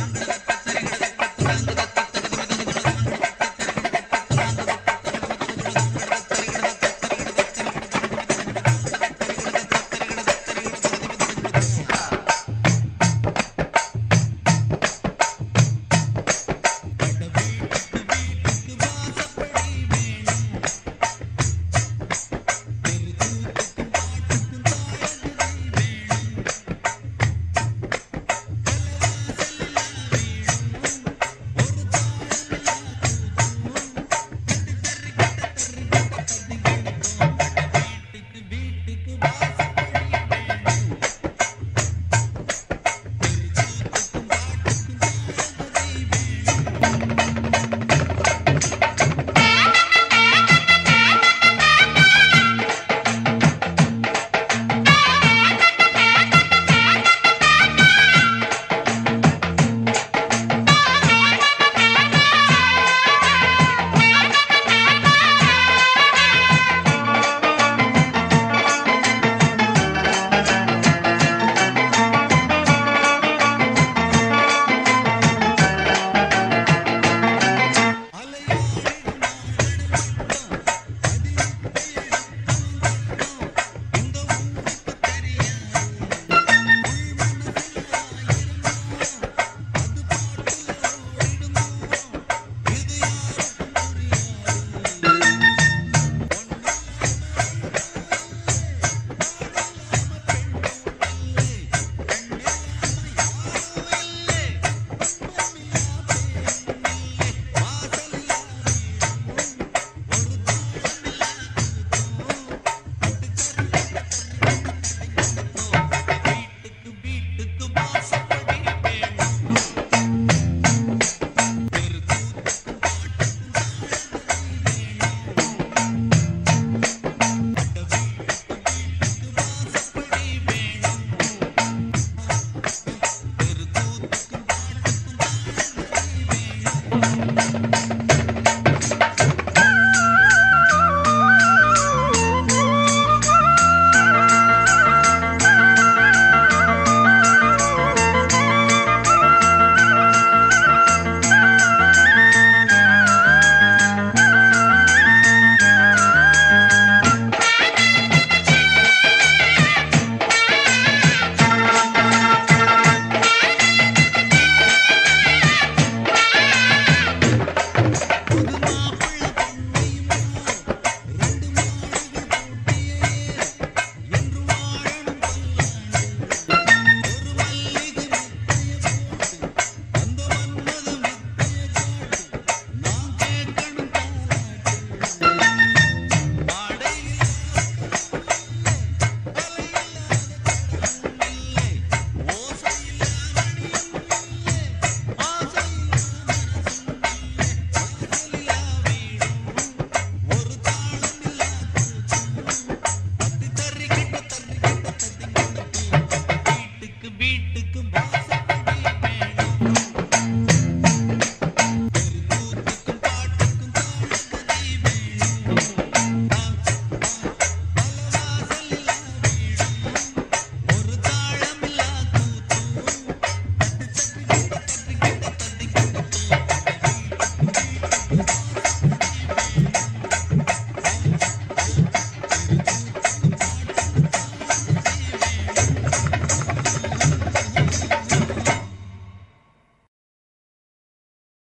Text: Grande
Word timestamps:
Grande 0.00 0.49